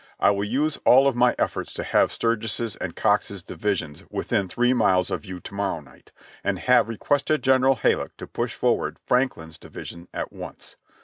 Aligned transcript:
I 0.19 0.31
will 0.31 0.43
use 0.45 0.77
all 0.83 1.07
of 1.07 1.15
my 1.15 1.35
efforts 1.37 1.75
to 1.75 1.83
have 1.83 2.11
Sturges's 2.11 2.75
and 2.77 2.95
Cox's 2.95 3.43
divisions 3.43 4.03
within 4.09 4.47
three 4.49 4.73
miles 4.73 5.11
of 5.11 5.25
you 5.25 5.39
to 5.41 5.53
morrow 5.53 5.79
night, 5.79 6.11
and 6.43 6.57
have 6.57 6.89
requested 6.89 7.43
General 7.43 7.75
Halleck 7.75 8.17
to 8.17 8.25
push 8.25 8.55
forward 8.55 8.97
Franklin's 9.05 9.59
division 9.59 10.07
at 10.11 10.33
once. 10.33 10.75